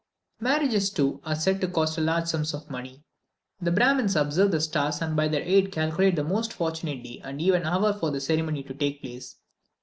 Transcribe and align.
Marriages, 0.39 0.89
too, 0.89 1.21
are 1.23 1.35
said 1.35 1.61
to 1.61 1.67
cost 1.67 1.95
large 1.99 2.25
sums 2.25 2.55
of 2.55 2.71
money. 2.71 3.03
The 3.61 3.69
Brahmins 3.69 4.15
observe 4.15 4.49
the 4.49 4.59
stars, 4.59 4.99
and 4.99 5.15
by 5.15 5.27
their 5.27 5.43
aid 5.43 5.71
calculate 5.71 6.15
the 6.15 6.23
most 6.23 6.53
fortunate 6.53 7.03
day 7.03 7.21
and 7.23 7.39
even 7.39 7.67
hour 7.67 7.93
for 7.93 8.09
the 8.09 8.19
ceremony 8.19 8.63
to 8.63 8.73
take 8.73 9.03
place. 9.03 9.35